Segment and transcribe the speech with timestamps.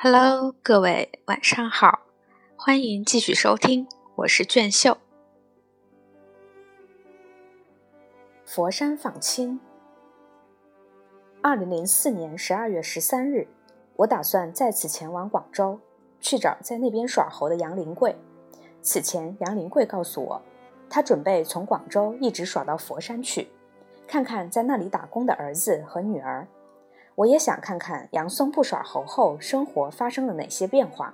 [0.00, 2.02] Hello，各位晚上好，
[2.54, 4.96] 欢迎继续收听，我是卷秀。
[8.44, 9.58] 佛山访亲。
[11.42, 13.48] 二零零四年十二月十三日，
[13.96, 15.80] 我打算再次前往广州，
[16.20, 18.14] 去找在那边耍猴的杨林贵。
[18.80, 20.40] 此前，杨林贵告诉我，
[20.88, 23.48] 他准备从广州一直耍到佛山去，
[24.06, 26.46] 看看在那里打工的儿子和女儿。
[27.18, 31.12] 我也想看看杨松不耍猴后生活发生了哪些变化。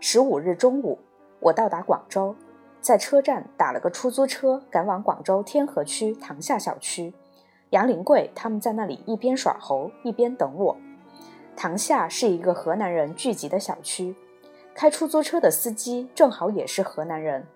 [0.00, 0.98] 十五日中午，
[1.40, 2.34] 我到达广州，
[2.80, 7.12] 在车站打了个出租车，赶往广州天河区塘下小区。
[7.70, 10.74] 杨林贵他们在那里一边耍猴一边等我。
[11.54, 14.16] 塘下是一个河南人聚集的小区，
[14.74, 17.46] 开出租车的司机正好也是河南人，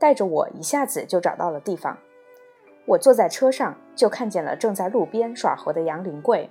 [0.00, 1.96] 带着我一下子就找到了地方。
[2.86, 6.50] 我坐在车上，就看见了正在路边耍猴的杨林贵。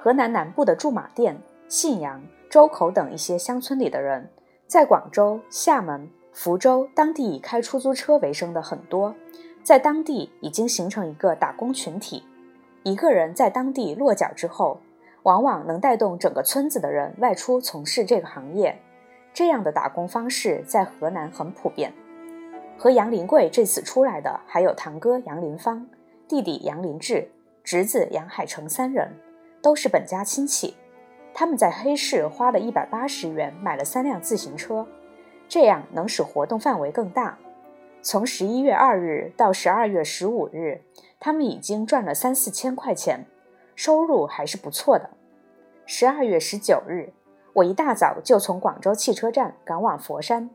[0.00, 4.30] 河南南部的驻马店、信阳、周口等一些乡村里的人，
[4.68, 9.12] 在广州、厦门、福州当地以开出租车为生的很多，
[9.64, 12.22] 在当地已经形成一个打工群体。
[12.84, 14.78] 一个人在当地落脚之后，
[15.24, 18.80] 往往能带动整个村子的人外出从事这个行业。
[19.34, 21.92] 这样的打工方式在河南很普遍。
[22.78, 25.84] 和杨林贵这次出来的还有堂哥杨林芳、
[26.28, 27.28] 弟弟杨林志、
[27.64, 29.10] 侄子杨海成三人。
[29.60, 30.76] 都是本家亲戚，
[31.34, 34.86] 他们在黑市花了一百八十元买了三辆自行车，
[35.48, 37.38] 这样能使活动范围更大。
[38.00, 40.82] 从十一月二日到十二月十五日，
[41.18, 43.26] 他们已经赚了三四千块钱，
[43.74, 45.10] 收入还是不错的。
[45.84, 47.12] 十二月十九日，
[47.54, 50.48] 我一大早就从广州汽车站赶往佛山，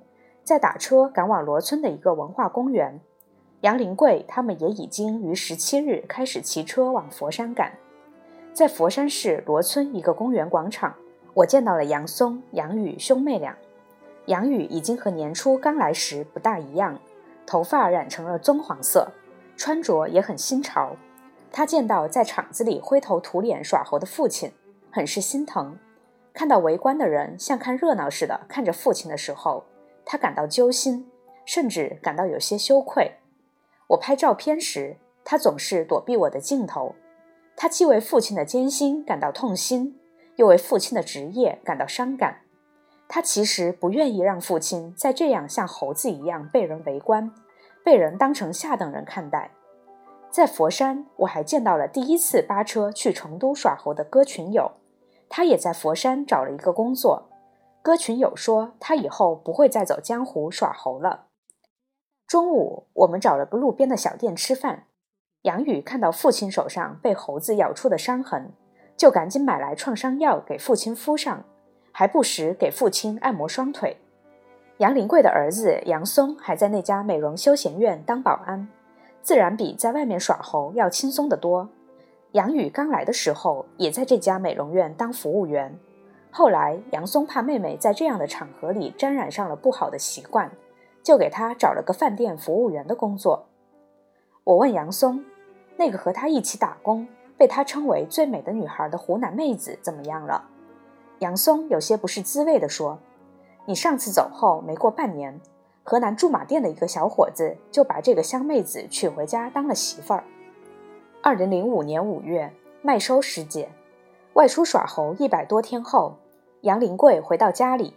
[0.44, 3.02] 再打车赶往罗村的一个文化公园。
[3.62, 7.74] 杨林贵他们也已经于十七日开始骑车往佛山赶。
[8.54, 10.96] 在佛山市罗村一个公园广场，
[11.34, 13.58] 我见到了杨松、杨宇兄妹俩。
[14.28, 17.00] 杨宇已经和年初刚来时不大一样，
[17.48, 19.12] 头发染成了棕黄色，
[19.58, 20.96] 穿着也很新潮。
[21.52, 24.52] 他见到在场子里灰头土脸耍猴的父亲，
[24.92, 25.76] 很是心疼。
[26.32, 29.64] 看到围观的人像看热闹似的看着父亲的时候，
[30.06, 31.10] 他感到揪心，
[31.44, 33.14] 甚至感到有些羞愧。
[33.88, 36.96] 我拍照片时，他总是躲避我的镜头。
[37.56, 40.00] 他既为父亲的艰辛感到痛心，
[40.36, 42.42] 又为父亲的职业感到伤感。
[43.08, 47.32] 他其实不愿意让父亲再这样像猴子一样被人围观，
[47.84, 49.52] 被人当成下等人看待。
[50.32, 54.72] 在佛山，我还见到了第一次扒车去成都耍猴的歌群友，
[55.30, 57.30] 他也在佛山找了一个工作。
[57.84, 61.28] 歌群友说，他以后不会再走江湖耍猴了。
[62.26, 64.88] 中午，我们找了个路边的小店吃饭。
[65.44, 68.52] 杨宇看到父亲手上被猴子咬出的伤痕，
[68.96, 71.44] 就赶紧买来创伤药给父亲敷上，
[71.92, 73.98] 还不时给父亲按摩双腿。
[74.78, 78.66] 杨林贵的儿子杨松还在那家美容休闲院当保安，
[79.22, 81.68] 自然比在外面耍猴要轻松得多。
[82.32, 85.78] 杨宇刚来的时候也在这家美容院当服务员，
[86.32, 90.50] 后来杨松怕妹妹在这样的场合里沾染上了不好的习惯，
[91.04, 93.50] 就给她找了个饭店服务员的工作。
[94.46, 95.22] 我问杨松。
[95.76, 97.08] 那个和他一起打工、
[97.38, 100.46] 被他称为最美的女孩的湖南妹子怎么样了？
[101.20, 103.00] 杨松有些不是滋味地说
[103.66, 105.40] ：“你上次走后没过半年，
[105.84, 110.24] 河南驻马店的一个小伙子就把这个香妹子娶回家当了媳妇儿。”
[111.22, 112.52] 二零零五年五月，
[112.82, 113.70] 麦收时节，
[114.34, 116.18] 外出耍猴一百多天后，
[116.62, 117.94] 杨林贵回到家里。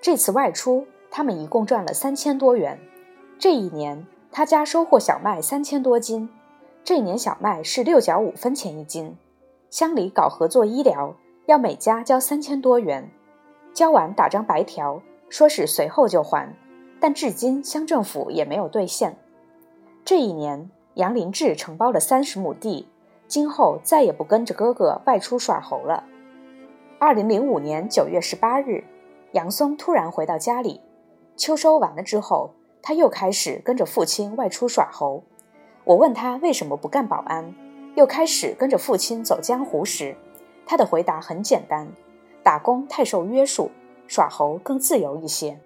[0.00, 2.80] 这次外出，他们一共赚了三千多元。
[3.38, 6.28] 这一年，他家收获小麦三千多斤。
[6.84, 9.16] 这年小麦是六角五分钱一斤，
[9.70, 11.14] 乡里搞合作医疗，
[11.46, 13.10] 要每家交三千多元，
[13.72, 15.00] 交完打张白条，
[15.30, 16.54] 说是随后就还，
[17.00, 19.16] 但至今乡政府也没有兑现。
[20.04, 22.86] 这一年，杨林志承包了三十亩地，
[23.26, 26.04] 今后再也不跟着哥哥外出耍猴了。
[26.98, 28.84] 二零零五年九月十八日，
[29.32, 30.82] 杨松突然回到家里，
[31.34, 32.50] 秋收完了之后，
[32.82, 35.24] 他又开始跟着父亲外出耍猴。
[35.84, 37.54] 我问他为什么不干保安，
[37.94, 40.16] 又开始跟着父亲走江湖时，
[40.64, 41.86] 他的回答很简单：
[42.42, 43.70] 打工太受约束，
[44.06, 45.58] 耍猴更自由一些。